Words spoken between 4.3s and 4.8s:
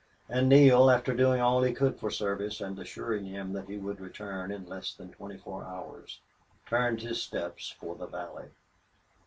in